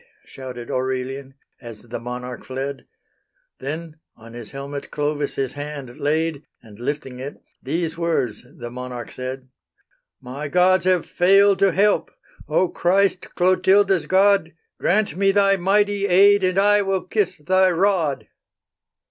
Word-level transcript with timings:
Shouted 0.25 0.71
Aurelian, 0.71 1.35
as 1.61 1.83
the 1.83 1.99
monarch 1.99 2.43
fled; 2.45 2.87
Then, 3.59 3.99
on 4.15 4.33
his 4.33 4.49
helmet, 4.49 4.89
Clovis 4.89 5.35
his 5.35 5.53
hand 5.53 5.99
laid, 5.99 6.41
And 6.59 6.79
lifting 6.79 7.19
it, 7.19 7.39
these 7.61 7.99
words 7.99 8.43
the 8.57 8.71
monarch 8.71 9.11
said: 9.11 9.47
"My 10.19 10.47
gods 10.47 10.85
have 10.85 11.05
failed 11.05 11.59
to 11.59 11.71
help: 11.71 12.09
O 12.47 12.67
Christ, 12.67 13.35
Clotilda's 13.35 14.07
God, 14.07 14.53
Grant 14.79 15.15
me 15.15 15.29
Thy 15.31 15.55
mighty 15.55 16.07
aid, 16.07 16.43
and 16.43 16.57
I 16.57 16.81
will 16.81 17.03
kiss 17.03 17.37
Thy 17.37 17.69
rod." 17.69 18.27